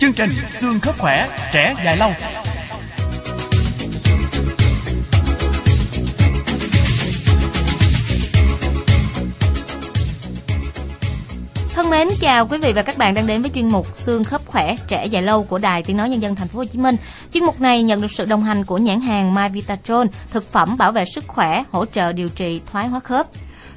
[0.00, 2.12] Chương trình xương khớp khỏe, trẻ dài lâu.
[11.74, 14.46] Thân mến chào quý vị và các bạn đang đến với chuyên mục xương khớp
[14.46, 16.96] khỏe trẻ dài lâu của Đài Tiếng nói nhân dân thành phố Hồ Chí Minh.
[17.32, 20.76] Chuyên mục này nhận được sự đồng hành của nhãn hàng My Vitatron, thực phẩm
[20.78, 23.26] bảo vệ sức khỏe, hỗ trợ điều trị thoái hóa khớp.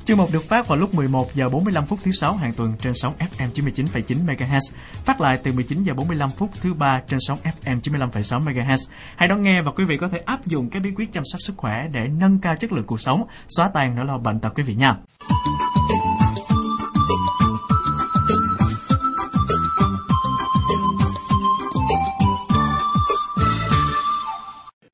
[0.06, 2.94] Chương mục được phát vào lúc 11 giờ 45 phút thứ sáu hàng tuần trên
[2.96, 4.60] sóng FM 99,9 MHz,
[5.06, 8.90] phát lại từ 19 giờ 45 phút thứ ba trên sóng FM 95,6 MHz.
[9.16, 11.42] Hãy đón nghe và quý vị có thể áp dụng các bí quyết chăm sóc
[11.42, 14.50] sức khỏe để nâng cao chất lượng cuộc sống, xóa tan nỗi lo bệnh tật
[14.56, 14.96] quý vị nha.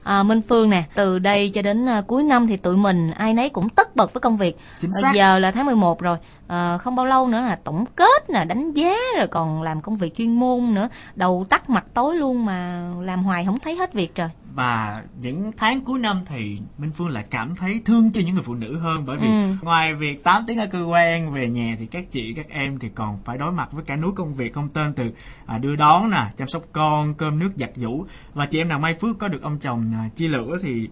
[0.10, 3.34] À, Minh Phương nè, từ đây cho đến à, cuối năm thì tụi mình ai
[3.34, 4.58] nấy cũng tất bật với công việc.
[4.80, 5.12] Chính À, xác.
[5.16, 6.18] giờ là tháng 11 rồi,
[6.48, 9.96] à, không bao lâu nữa là tổng kết nè, đánh giá rồi còn làm công
[9.96, 13.94] việc chuyên môn nữa, đầu tắt mặt tối luôn mà làm hoài không thấy hết
[13.94, 14.30] việc trời.
[14.64, 18.44] Và những tháng cuối năm thì Minh Phương lại cảm thấy thương cho những người
[18.44, 19.56] phụ nữ hơn bởi vì Ừ.
[19.62, 22.90] ngoài việc 8 tiếng ở cơ quan về nhà thì các chị các em thì
[22.96, 25.12] còn phải đối mặt với cả núi công việc không tên từ
[25.46, 28.80] à, đưa đón nè, chăm sóc con, cơm nước giặt giũ và chị em nào
[28.80, 30.90] may phước có được ông chồng à, chia lửa thì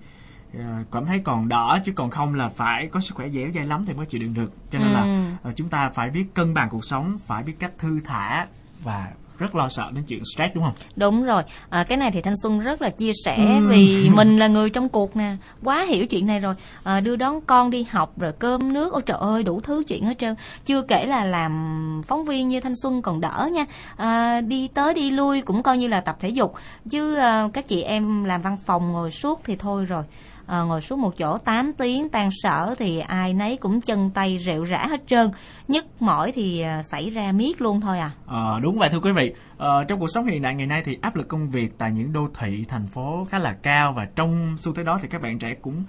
[0.60, 3.66] à, cảm thấy còn đỡ chứ còn không là phải có sức khỏe dẻo dai
[3.66, 4.94] lắm thì mới chịu đựng được cho nên Ừ.
[4.94, 8.48] là à, chúng ta phải biết cân bằng cuộc sống phải biết cách thư thả
[8.84, 9.08] và
[9.40, 12.38] rất lo sợ đến chuyện stress đúng không Đúng rồi, à, cái này thì Thanh
[12.44, 13.68] Xuân rất là chia sẻ Ừ.
[13.70, 16.54] vì mình là người trong cuộc nè, quá hiểu chuyện này rồi.
[16.84, 20.06] À, đưa đón con đi học rồi cơm nước, ôi trời ơi đủ thứ chuyện
[20.06, 20.36] hết trơn.
[20.66, 23.66] Chưa kể là làm phóng viên như Thanh Xuân còn đỡ nha.
[23.98, 26.54] À, đi tới đi lui cũng coi như là tập thể dục.
[26.90, 30.04] Chứ à, các chị em làm văn phòng ngồi suốt thì thôi rồi.
[30.48, 34.38] À, ngồi suốt một chỗ 8 tiếng tan sở thì ai nấy cũng chân tay
[34.38, 35.32] rệu rã hết trơn.
[35.68, 38.12] Nhức mỏi thì à, xảy ra miết luôn thôi à.
[38.28, 40.98] à đúng vậy thưa quý vị à, trong cuộc sống hiện đại ngày nay thì
[41.02, 44.56] áp lực công việc tại những đô thị thành phố khá là cao và trong
[44.58, 45.84] xu thế đó thì các bạn trẻ cũng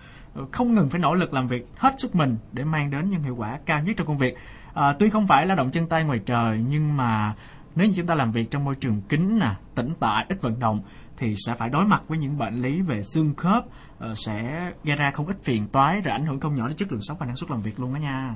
[0.50, 3.36] không ngừng phải nỗ lực làm việc hết sức mình để mang đến những hiệu
[3.36, 4.36] quả cao nhất trong công việc
[4.74, 7.34] à, tuy không phải lao động chân tay ngoài trời nhưng mà
[7.78, 10.58] nếu như chúng ta làm việc trong môi trường kín nè, tĩnh tại, ít vận
[10.58, 10.82] động,
[11.16, 13.64] thì sẽ phải đối mặt với những bệnh lý về xương khớp
[13.98, 16.92] ờ, sẽ gây ra không ít phiền toái, rồi ảnh hưởng không nhỏ đến chất
[16.92, 18.34] lượng sống và năng suất làm việc luôn đó nha.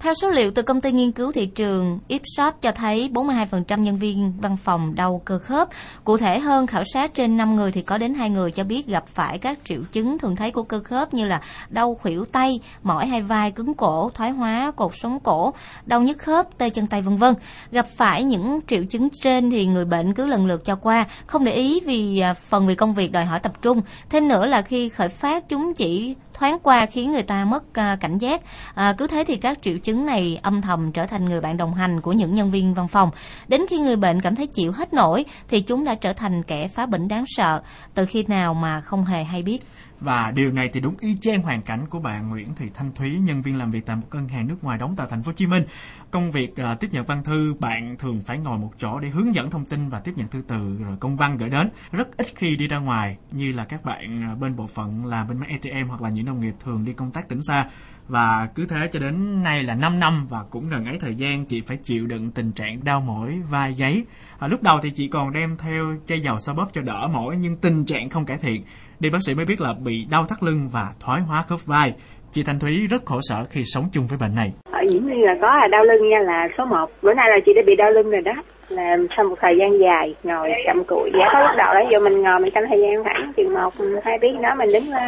[0.00, 3.98] Theo số liệu từ công ty nghiên cứu thị trường Ipsos cho thấy 42% nhân
[3.98, 5.68] viên văn phòng đau cơ khớp.
[6.04, 8.86] Cụ thể hơn, khảo sát trên 5 người thì có đến 2 người cho biết
[8.86, 12.60] gặp phải các triệu chứng thường thấy của cơ khớp như là đau khuỷu tay,
[12.82, 15.54] mỏi hai vai, cứng cổ, thoái hóa cột sống cổ,
[15.86, 17.34] đau nhức khớp, tê chân tay vân vân.
[17.70, 21.44] Gặp phải những triệu chứng trên thì người bệnh cứ lần lượt cho qua, không
[21.44, 23.80] để ý vì à, phần vì công việc đòi hỏi tập trung.
[24.10, 27.96] Thêm nữa là khi khởi phát chúng chỉ thoáng qua khiến người ta mất à,
[28.00, 28.42] cảnh giác.
[28.74, 31.74] À, cứ thế thì các triệu chứng này âm thầm trở thành người bạn đồng
[31.74, 33.10] hành của những nhân viên văn phòng.
[33.48, 36.68] Đến khi người bệnh cảm thấy chịu hết nổi thì chúng đã trở thành kẻ
[36.68, 37.62] phá bệnh đáng sợ.
[37.94, 39.62] Từ khi nào mà không hề hay biết.
[40.00, 43.18] Và điều này thì đúng y chang hoàn cảnh của bạn Nguyễn Thị Thanh Thúy,
[43.18, 45.32] nhân viên làm việc tại một ngân hàng nước ngoài đóng tại thành phố Hồ
[45.32, 45.64] Chí Minh.
[46.10, 49.34] Công việc à, tiếp nhận văn thư, bạn thường phải ngồi một chỗ để hướng
[49.34, 51.70] dẫn thông tin và tiếp nhận thư từ rồi công văn gửi đến.
[51.92, 55.28] Rất ít khi đi ra ngoài như là các bạn à, bên bộ phận làm
[55.28, 57.70] bên máy ATM hoặc là những đồng nghiệp thường đi công tác tỉnh xa.
[58.08, 61.44] Và cứ thế cho đến nay là 5 năm và cũng gần ấy thời gian
[61.44, 64.02] chị phải chịu đựng tình trạng đau mỏi vai gáy.
[64.38, 67.36] À, lúc đầu thì chị còn đem theo chai dầu xoa bóp cho đỡ mỏi
[67.40, 68.62] nhưng tình trạng không cải thiện.
[69.00, 71.92] Đi bác sĩ mới biết là bị đau thắt lưng và thoái hóa khớp vai.
[72.32, 74.52] Chị Thanh Thúy rất khổ sở khi sống chung với bệnh này.
[74.72, 77.36] ở Diễm My là có là đau lưng nha là số 1 bữa nay là
[77.46, 78.32] chị đã bị đau lưng rồi đó
[78.68, 81.10] là sau một thời gian dài, ngồi chậm cụi.
[81.18, 83.74] Giả có lúc đầu đó, giờ mình ngồi mình canh thời gian khoảng chừng một,
[84.02, 85.02] hai tiếng đó, mình đứng lên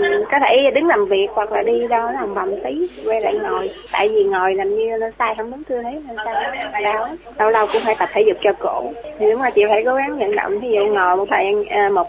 [0.00, 3.34] mình có thể đứng làm việc hoặc là đi đâu làm vòng tí, quay lại
[3.42, 3.70] ngồi.
[3.92, 6.82] Tại vì ngồi làm như nó sai không đúng tư thế, nên sai.
[6.82, 7.08] đau
[7.38, 8.92] lâu lâu cũng phải tập thể dục cho cổ.
[9.18, 10.58] Thì đúng là chị phải cố gắng vận động.
[10.60, 12.06] Ví dụ ngồi một thời gian à, một,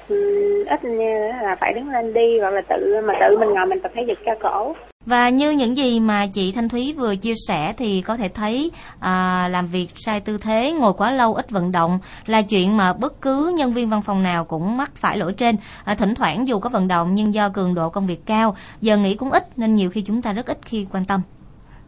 [0.70, 3.80] ít như là phải đứng lên đi hoặc là tự, mà tự mình ngồi mình
[3.80, 4.74] tập thể dục cho cổ.
[5.06, 8.72] Và như những gì mà chị Thanh Thúy vừa chia sẻ thì có thể thấy
[9.00, 12.94] à, làm việc sai tư thế, ngồi quá lâu ít vận động là chuyện mà
[12.94, 15.56] bất cứ nhân viên văn phòng nào cũng mắc phải lỗi trên.
[15.84, 18.98] À, thỉnh thoảng dù có vận động nhưng do cường độ công việc cao, giờ
[18.98, 21.22] nghỉ cũng ít nên nhiều khi chúng ta rất ít khi quan tâm.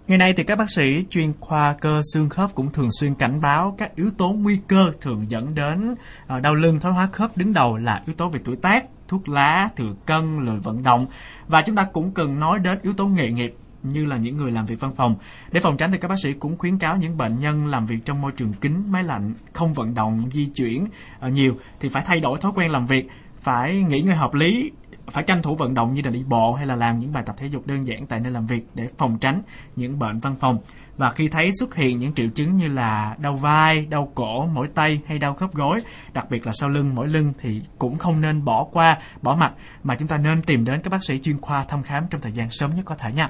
[0.07, 3.41] Ngày nay thì các bác sĩ chuyên khoa cơ xương khớp cũng thường xuyên cảnh
[3.41, 5.95] báo các yếu tố nguy cơ thường dẫn đến
[6.27, 9.29] à, đau lưng thoái hóa khớp đứng đầu là yếu tố về tuổi tác, thuốc
[9.29, 11.07] lá, thừa cân, lười vận động
[11.47, 14.51] và chúng ta cũng cần nói đến yếu tố nghề nghiệp như là những người
[14.51, 15.15] làm việc văn phòng.
[15.51, 18.05] Để phòng tránh thì các bác sĩ cũng khuyến cáo những bệnh nhân làm việc
[18.05, 20.87] trong môi trường kính máy lạnh, không vận động, di chuyển
[21.19, 24.71] ờ, nhiều thì phải thay đổi thói quen làm việc, phải nghỉ ngơi hợp lý
[25.07, 27.35] phải tranh thủ vận động như là đi bộ hay là làm những bài tập
[27.37, 29.41] thể dục đơn giản tại nơi làm việc để phòng tránh
[29.75, 30.59] những bệnh văn phòng
[30.97, 34.67] và khi thấy xuất hiện những triệu chứng như là đau vai, đau cổ, mỏi
[34.75, 35.79] tay hay đau khớp gối,
[36.13, 39.53] đặc biệt là sau lưng, mỏi lưng thì cũng không nên bỏ qua, bỏ mặt
[39.83, 42.31] mà chúng ta nên tìm đến các bác sĩ chuyên khoa thăm khám trong thời
[42.31, 43.29] gian sớm nhất có thể nha.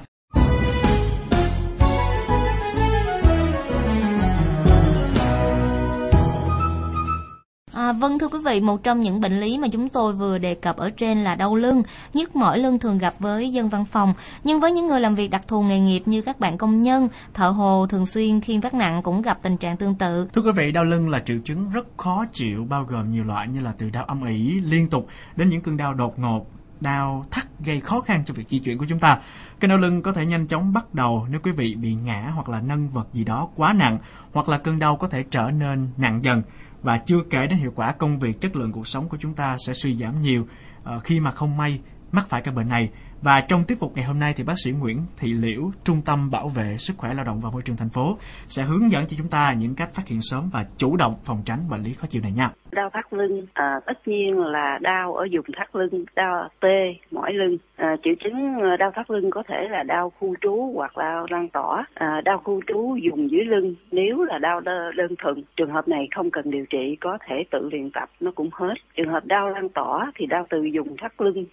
[7.86, 10.54] À, vâng thưa quý vị, một trong những bệnh lý mà chúng tôi vừa đề
[10.54, 11.82] cập ở trên là đau lưng,
[12.14, 15.28] nhức mỏi lưng thường gặp với dân văn phòng, nhưng với những người làm việc
[15.28, 18.74] đặc thù nghề nghiệp như các bạn công nhân, thợ hồ thường xuyên khiên vác
[18.74, 20.28] nặng cũng gặp tình trạng tương tự.
[20.32, 23.48] Thưa quý vị, đau lưng là triệu chứng rất khó chịu bao gồm nhiều loại
[23.48, 25.06] như là từ đau âm ỉ liên tục
[25.36, 26.46] đến những cơn đau đột ngột
[26.80, 29.18] đau thắt gây khó khăn cho việc di chuyển của chúng ta.
[29.60, 32.48] Cơn đau lưng có thể nhanh chóng bắt đầu nếu quý vị bị ngã hoặc
[32.48, 33.98] là nâng vật gì đó quá nặng,
[34.32, 36.42] hoặc là cơn đau có thể trở nên nặng dần
[36.86, 39.56] và chưa kể đến hiệu quả công việc, chất lượng cuộc sống của chúng ta
[39.66, 40.46] sẽ suy giảm nhiều
[40.84, 41.80] ờ, khi mà không may
[42.12, 42.90] mắc phải căn bệnh này
[43.22, 46.30] và trong tiết mục ngày hôm nay thì bác sĩ Nguyễn Thị Liễu, Trung tâm
[46.30, 48.16] Bảo vệ Sức khỏe Lao động và Môi trường thành phố
[48.48, 51.42] sẽ hướng dẫn cho chúng ta những cách phát hiện sớm và chủ động phòng
[51.46, 52.50] tránh bệnh lý khó chịu này nha.
[52.72, 57.32] Đau thắt lưng, à, tất nhiên là đau ở vùng thắt lưng, đau tê, mỏi
[57.32, 57.56] lưng.
[57.76, 61.22] À, triệu chứng à, đau thắt lưng có thể là đau khu trú hoặc là
[61.30, 61.84] lan tỏa.
[61.94, 64.60] À, đau khu trú dùng dưới lưng nếu là đau
[64.96, 65.42] đơn thuần.
[65.56, 68.74] Trường hợp này không cần điều trị, có thể tự luyện tập nó cũng hết.
[68.96, 71.44] Trường hợp đau lan tỏa thì đau từ vùng thắt lưng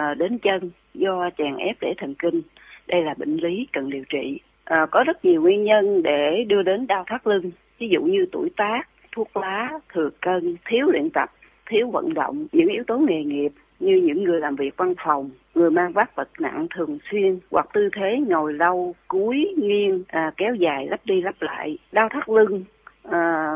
[0.00, 2.42] à, đến chân do chèn ép để thần kinh.
[2.88, 4.40] Đây là bệnh lý cần điều trị.
[4.64, 8.26] À, có rất nhiều nguyên nhân để đưa đến đau thắt lưng, ví dụ như
[8.32, 8.80] tuổi tác,
[9.12, 11.28] thuốc lá, thừa cân, thiếu luyện tập,
[11.66, 15.30] thiếu vận động, những yếu tố nghề nghiệp như những người làm việc văn phòng,
[15.54, 20.32] người mang vác vật nặng thường xuyên hoặc tư thế ngồi lâu, cúi, nghiêng, à,
[20.36, 22.64] kéo dài lắp đi lắp lại, đau thắt lưng,
[23.02, 23.54] à,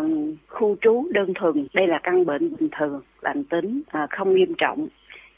[0.49, 4.55] khu trú đơn thuần, đây là căn bệnh bình thường, lành tính, à, không nghiêm
[4.59, 4.89] trọng,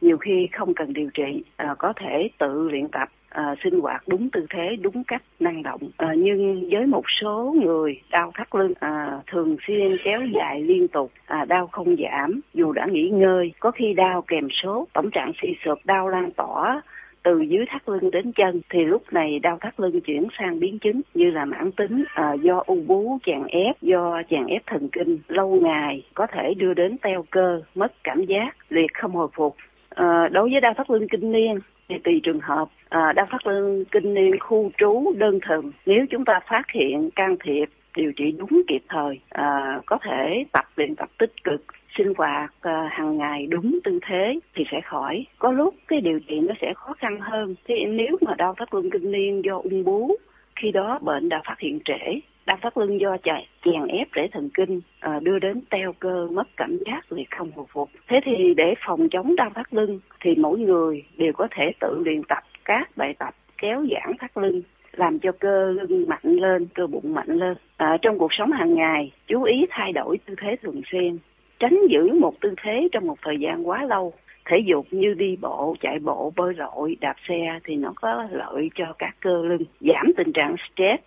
[0.06, 4.02] nhiều khi không cần điều trị à, có thể tự luyện tập à, sinh hoạt
[4.08, 5.80] đúng tư thế đúng cách năng động.
[5.96, 10.88] À, nhưng với một số người đau thắt lưng à, thường xuyên kéo dài liên
[10.88, 15.10] tục à, đau không giảm dù đã nghỉ ngơi có khi đau kèm sốt tổng
[15.12, 16.82] trạng suy sụp đau lan tỏa
[17.26, 20.78] từ dưới thắt lưng đến chân thì lúc này đau thắt lưng chuyển sang biến
[20.78, 24.88] chứng như là mãn tính à, do u bú chèn ép do chèn ép thần
[24.92, 29.28] kinh lâu ngày có thể đưa đến teo cơ mất cảm giác liệt không hồi
[29.36, 29.56] phục.
[29.96, 31.58] À, đối với đau thắt lưng kinh niên
[31.88, 35.72] thì tùy trường hợp ờ, à, đau thắt lưng kinh niên khu trú đơn thuần.
[35.86, 37.64] Nếu chúng ta phát hiện can thiệp
[37.96, 41.64] điều trị đúng kịp thời à, có thể tập luyện tập tích cực
[41.98, 45.26] sinh hoạt à, hàng ngày đúng tư thế thì sẽ khỏi.
[45.38, 47.54] Có lúc cái điều trị nó sẽ khó khăn hơn.
[47.64, 50.16] Thì nếu mà đau thắt lưng kinh niên do ung bú
[50.56, 54.28] khi đó bệnh đã phát hiện trễ đau thắt lưng do chạy chèn ép rễ
[54.32, 57.90] thần kinh à, đưa đến teo cơ mất cảm giác liệt không hồi phục.
[58.08, 62.02] Thế thì để phòng chống đau thắt lưng thì mỗi người đều có thể tự
[62.04, 64.62] luyện tập các bài tập kéo giãn thắt lưng
[64.92, 67.54] làm cho cơ lưng mạnh lên cơ bụng mạnh lên.
[67.76, 71.18] À, trong cuộc sống hàng ngày chú ý thay đổi tư thế thường xuyên
[71.58, 74.12] tránh giữ một tư thế trong một thời gian quá lâu.
[74.50, 78.70] Thể dục như đi bộ, chạy bộ, bơi lội, đạp xe thì nó có lợi
[78.74, 81.02] cho các cơ lưng, giảm tình trạng stress,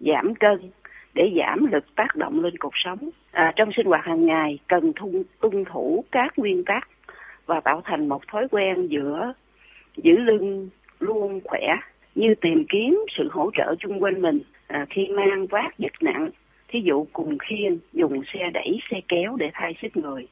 [0.00, 0.70] giảm cân
[1.14, 3.10] để giảm lực tác động lên cuộc sống.
[3.32, 6.88] À, trong sinh hoạt hàng ngày cần thun, tuân thủ các nguyên tắc
[7.46, 9.32] và tạo thành một thói quen giữa
[9.96, 10.68] giữ lưng
[11.00, 11.66] luôn khỏe
[12.14, 16.30] như tìm kiếm sự hỗ trợ chung quanh mình à, khi mang vác vật nặng
[16.72, 20.26] thí dụ cùng khiên dùng xe đẩy xe kéo để thay sức người.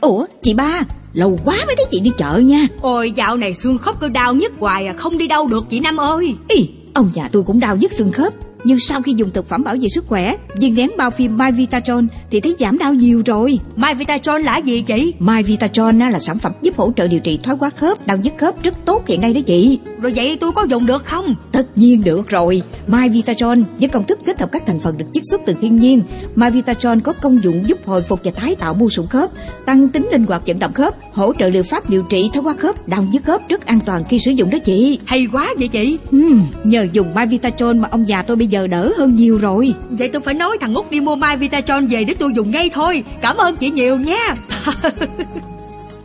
[0.00, 0.80] Ủa chị ba
[1.14, 2.66] lâu quá mới thấy chị đi chợ nha.
[2.82, 5.80] Ôi dạo này xương khớp cứ đau nhất hoài à không đi đâu được chị
[5.80, 6.34] năm ơi.
[6.48, 8.32] Ý, ông già tôi cũng đau nhức xương khớp
[8.64, 11.50] nhưng sau khi dùng thực phẩm bảo vệ sức khỏe viên nén bao phim My
[11.50, 13.58] Vitatron thì thấy giảm đau nhiều rồi.
[13.76, 15.14] My Vitatron là gì chị?
[15.18, 18.32] My Vitatron là sản phẩm giúp hỗ trợ điều trị thoái hóa khớp đau nhức
[18.38, 19.78] khớp rất tốt hiện nay đó chị.
[20.00, 21.34] Rồi vậy tôi có dùng được không?
[21.52, 22.62] Tất nhiên được rồi.
[22.86, 25.76] My Vitatron với công thức kết hợp các thành phần được chiết xuất từ thiên
[25.76, 26.02] nhiên.
[26.36, 29.30] My Vitatron có công dụng giúp hồi phục và tái tạo mô sụn khớp
[29.64, 32.54] tăng tính linh hoạt vận động khớp hỗ trợ liệu pháp điều trị thoái hóa
[32.58, 34.98] khớp đau nhức khớp rất an toàn khi sử dụng đó chị.
[35.04, 35.98] Hay quá vậy chị.
[36.16, 39.74] Uhm, nhờ dùng My Vitatron mà ông già tôi bây giờ đỡ hơn nhiều rồi.
[39.90, 42.70] Vậy tôi phải nói thằng Út đi mua My Vitatron về để tôi dùng ngay
[42.72, 43.04] thôi.
[43.20, 44.36] Cảm ơn chị nhiều nha.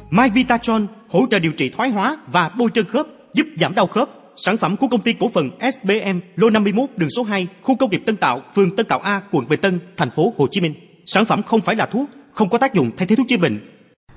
[0.10, 3.88] My Vitatron hỗ trợ điều trị thoái hóa và bôi trơn khớp giúp giảm đau
[3.88, 4.10] khớp.
[4.38, 7.90] Sản phẩm của công ty cổ phần SBM lô 51 đường số 2 khu công
[7.90, 10.74] nghiệp Tân Tạo phường Tân Tạo A quận Bình Tân thành phố Hồ Chí Minh.
[11.06, 13.75] Sản phẩm không phải là thuốc không có tác dụng thay thế thuốc chữa bệnh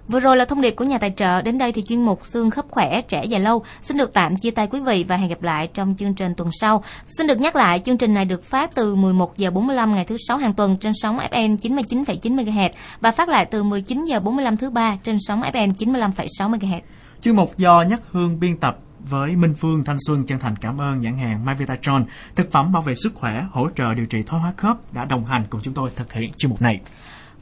[0.09, 1.43] Vừa rồi là thông điệp của nhà tài trợ.
[1.43, 4.51] Đến đây thì chuyên mục xương khớp khỏe trẻ dài lâu xin được tạm chia
[4.51, 6.85] tay quý vị và hẹn gặp lại trong chương trình tuần sau.
[7.07, 10.17] Xin được nhắc lại chương trình này được phát từ 11 giờ 45 ngày thứ
[10.29, 14.57] sáu hàng tuần trên sóng FM 99,9 MHz và phát lại từ 19 giờ 45
[14.57, 16.81] thứ ba trên sóng FM 95,6 MHz.
[17.23, 20.81] Chuyên mục do Nhất Hương biên tập với Minh Phương Thanh Xuân chân thành cảm
[20.81, 22.05] ơn nhãn hàng Myvitatron,
[22.37, 25.25] thực phẩm bảo vệ sức khỏe, hỗ trợ điều trị thoái hóa khớp đã đồng
[25.25, 26.81] hành cùng chúng tôi thực hiện chương mục này.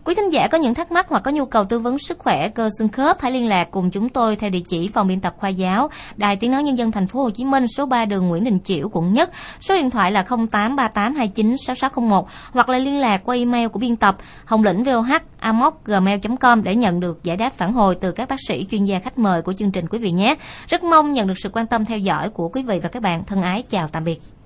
[0.06, 2.48] Quý thính giả có những thắc mắc hoặc có nhu cầu tư vấn sức khỏe
[2.48, 5.34] cơ xương khớp hãy liên lạc cùng chúng tôi theo địa chỉ phòng biên tập
[5.38, 8.28] khoa giáo, Đài Tiếng nói nhân dân thành phố Hồ Chí Minh, số 3 đường
[8.28, 9.30] Nguyễn Đình Chiểu, quận Nhất.
[9.60, 14.62] Số điện thoại là 0838296601 hoặc là liên lạc qua email của biên tập hồng
[14.62, 18.98] lĩnh voh@gmail.com để nhận được giải đáp phản hồi từ các bác sĩ chuyên gia
[18.98, 20.34] khách mời của chương trình quý vị nhé.
[20.68, 23.24] Rất mong nhận được sự quan tâm theo dõi của quý vị và các bạn.
[23.24, 24.36] Thân ái chào tạm biệt.